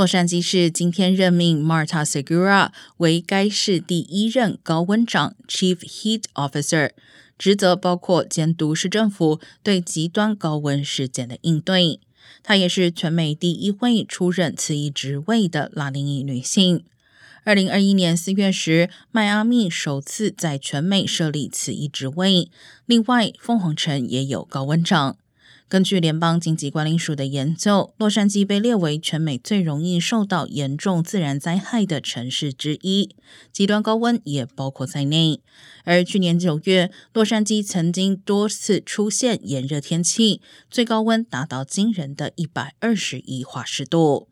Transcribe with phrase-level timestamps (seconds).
[0.00, 6.92] 洛杉矶市今天任命 Marta Segura 为该市第一任高温长 （Chief Heat Officer），
[7.36, 12.00] 职责包括监督市政府对极端高温事件的应对。
[12.42, 16.82] 她也是全美第一位出任此一职位的拉丁裔女性。
[17.44, 22.50] 二零二一年四月时，迈阿密首次在全美设立此一职位。
[22.86, 25.18] 另外，凤凰城也有高温长。
[25.70, 33.14] 根据联邦经济管理署的研究，洛杉矶被列为全美最容易受到严重自然灾害的城市之一，
[33.52, 35.40] 极端高温也包括在内。
[35.84, 44.26] 而去年九月，洛杉矶曾经多次出现炎热天气，最高温达到惊人的一百二十一华氏度。